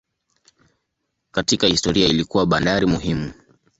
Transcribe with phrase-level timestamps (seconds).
[1.31, 3.33] Katika historia ilikuwa bandari muhimu.